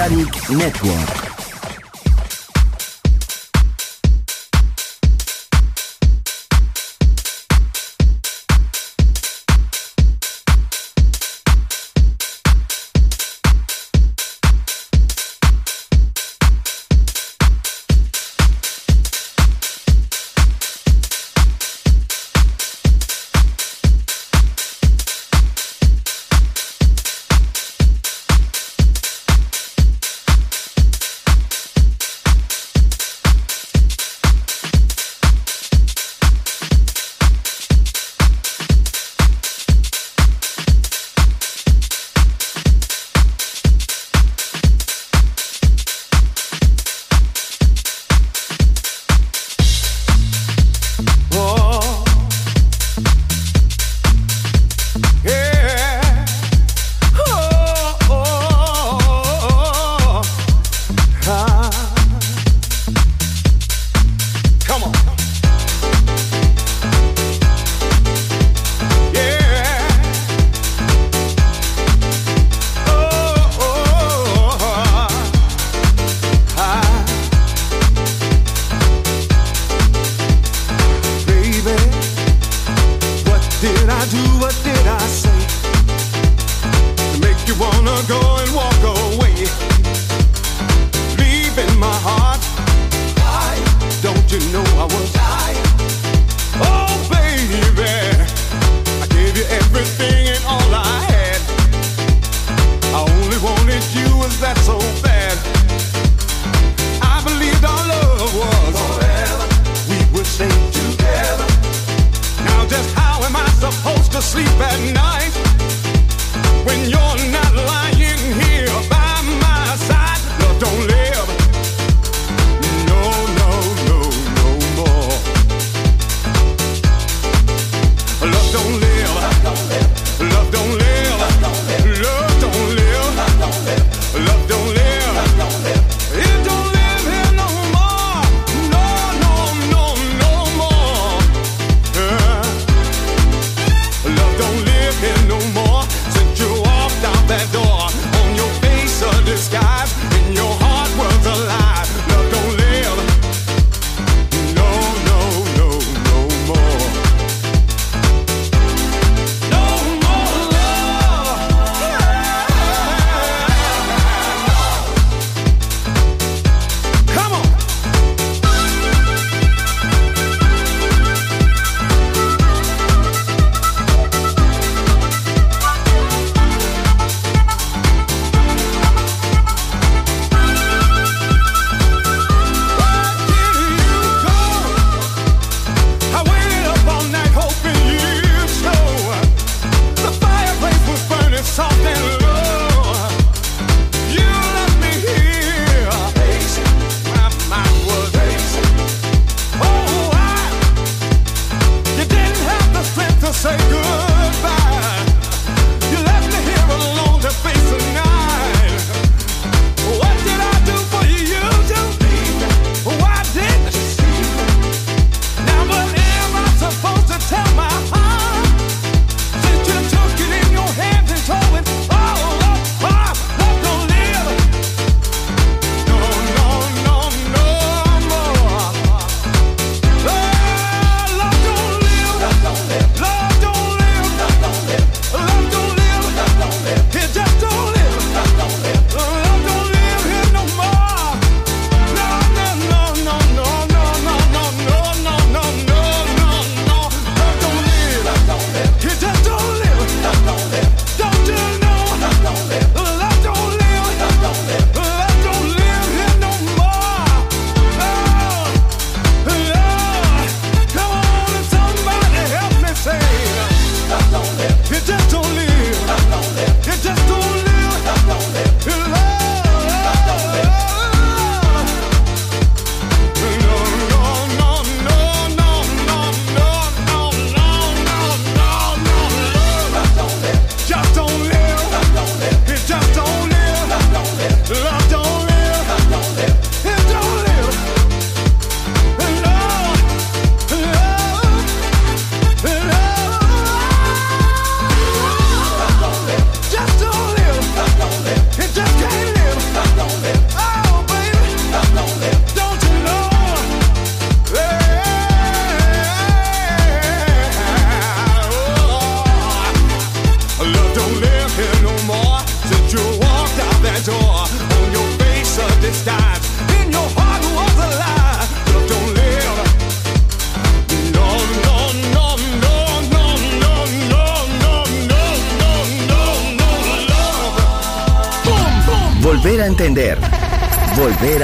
En 0.00 0.08
Balearic 0.08 0.48
Network. 0.48 1.09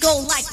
go 0.00 0.20
like 0.26 0.49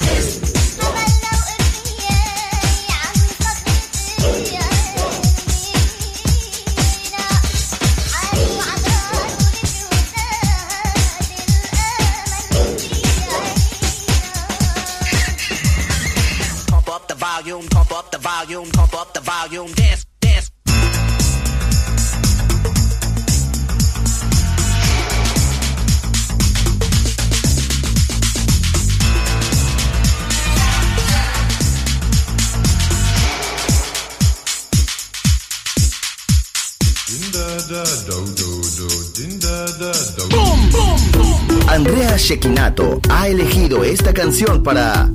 canción 44.18 44.64
para 44.64 45.12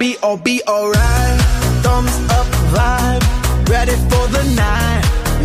be 0.00 0.16
all 0.22 0.38
be 0.38 0.62
alright. 0.66 1.40
Thumbs 1.84 2.16
up 2.38 2.46
vibe, 2.72 3.22
ready 3.68 3.96
for 4.08 4.24
the 4.36 4.42
night. 4.56 5.02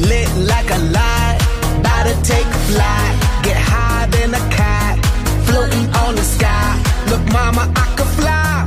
Lit 0.10 0.30
like 0.48 0.70
a 0.72 0.80
light, 0.98 1.38
about 1.80 2.04
to 2.08 2.16
take 2.24 2.48
flight. 2.70 3.14
Get 3.44 3.58
high 3.58 4.08
than 4.14 4.34
a 4.34 4.44
cat, 4.56 4.96
floating 5.46 5.88
on 6.02 6.16
the 6.16 6.24
sky. 6.24 6.72
Look, 7.10 7.24
mama, 7.34 7.70
I 7.76 7.86
could 7.98 8.12
fly. 8.20 8.64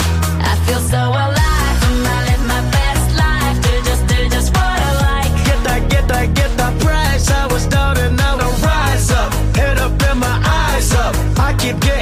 I 0.51 0.53
feel 0.67 0.83
so 0.95 1.03
alive. 1.25 1.79
and 1.89 2.07
I 2.07 2.19
live 2.29 2.45
my 2.55 2.63
best 2.77 3.07
life. 3.25 3.57
Do 3.65 3.73
just, 3.89 4.07
do 4.13 4.29
just 4.29 4.49
what 4.53 4.79
I 4.89 4.93
like. 5.09 5.33
Get 5.49 5.59
that, 5.69 5.83
get 5.89 6.07
that, 6.09 6.35
get 6.35 6.51
that 6.59 6.75
price. 6.83 7.31
I 7.31 7.47
was 7.47 7.65
down 7.67 7.97
and 7.97 8.15
now 8.15 8.37
I 8.37 8.49
rise 8.69 9.11
up. 9.11 9.33
Head 9.57 9.79
up 9.79 10.03
and 10.03 10.21
my 10.21 10.37
eyes 10.45 10.93
up. 10.93 11.15
I 11.39 11.57
keep 11.57 11.81
getting 11.81 11.98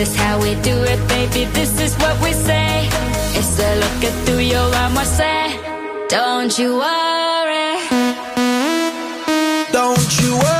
This 0.00 0.14
is 0.14 0.16
how 0.16 0.40
we 0.40 0.54
do 0.62 0.82
it, 0.82 1.08
baby. 1.08 1.44
This 1.52 1.78
is 1.78 1.94
what 1.96 2.18
we 2.22 2.32
say. 2.32 2.88
It's 3.38 3.58
a 3.60 3.80
look 3.80 4.02
at 4.02 4.24
through 4.24 4.38
your 4.38 4.74
armor, 4.76 5.04
say. 5.04 5.60
Don't 6.08 6.58
you 6.58 6.78
worry. 6.78 7.76
Don't 9.70 10.22
you 10.22 10.38
worry 10.38 10.59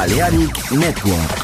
Balearic 0.00 0.72
Network. 0.72 1.39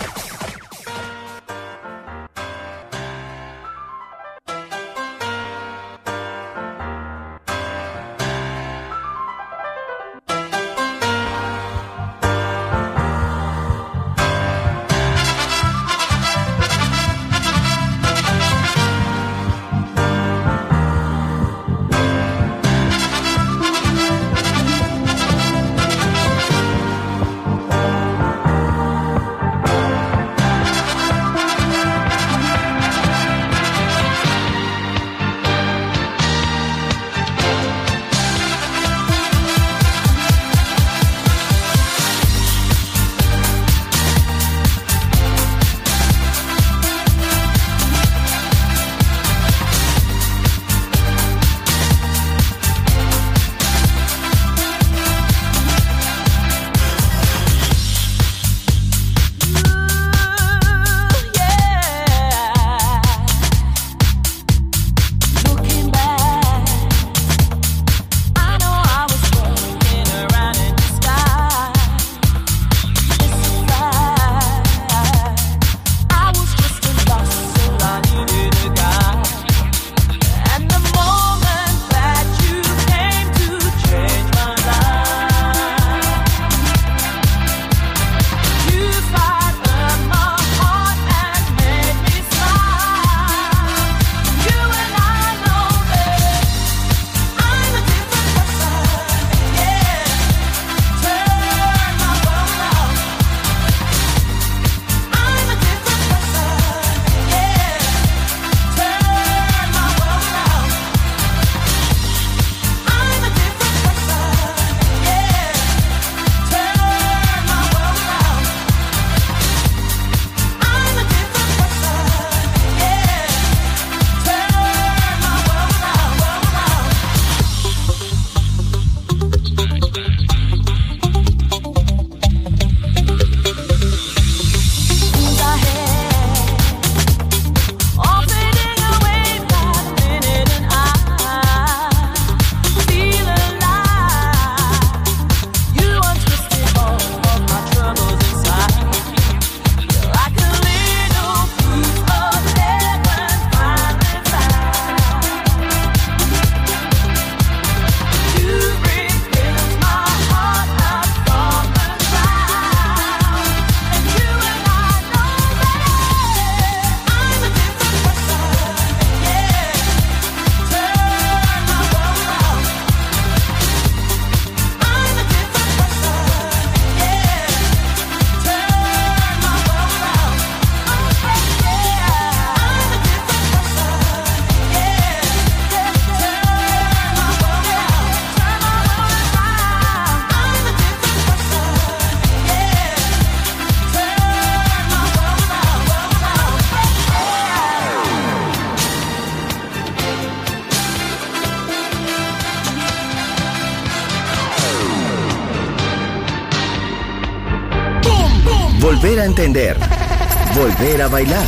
aprender 210.86 211.02
a 211.02 211.08
bailar. 211.08 211.46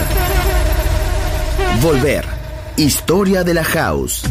Volver. 1.80 2.24
Historia 2.76 3.45
de 3.45 3.55
la 3.55 3.62
house. 3.62 4.22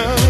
girl. 0.00 0.29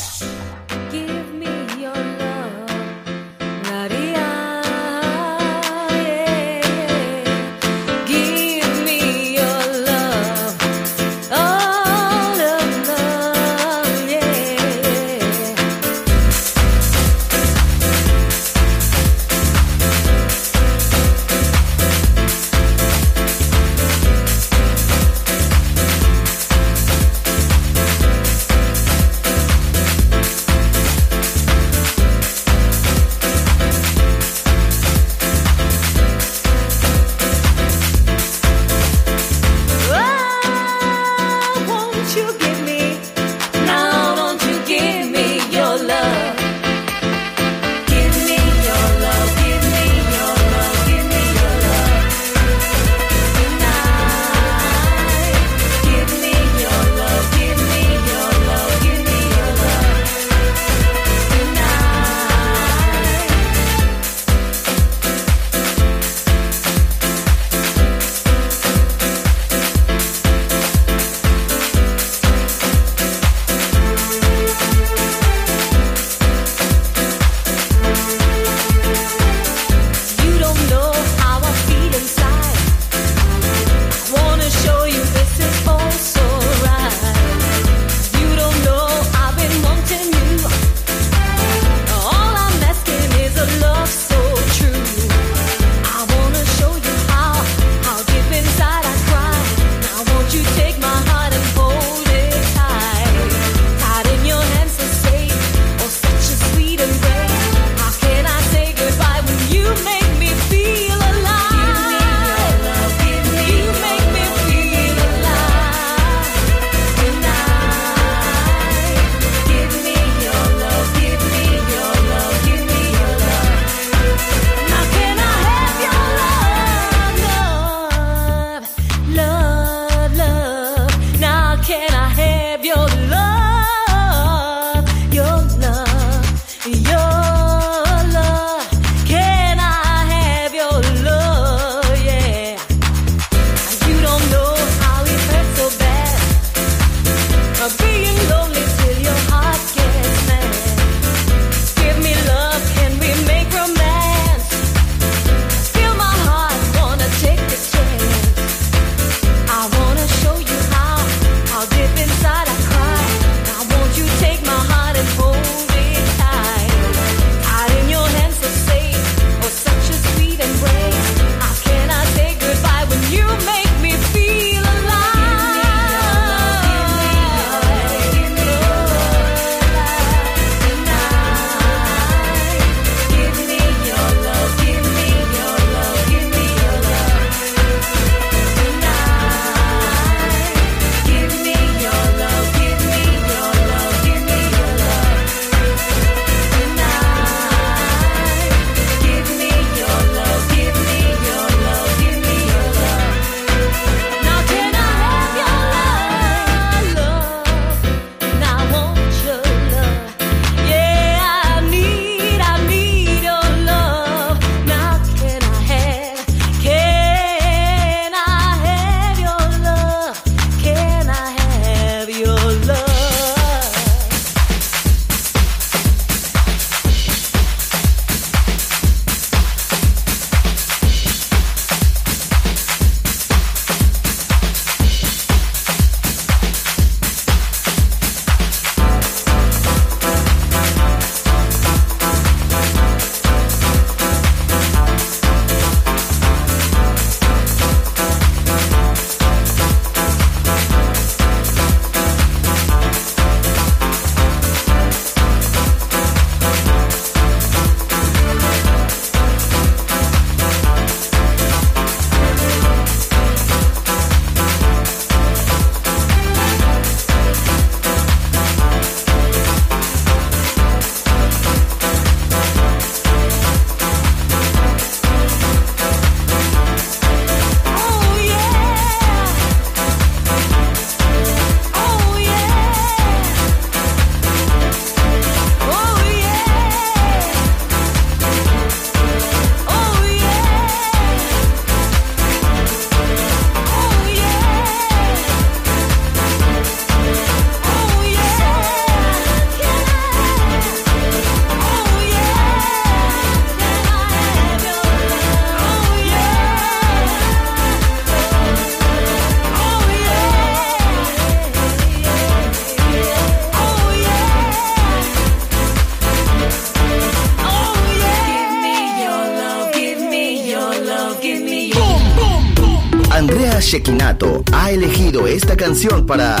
para 325.89 326.40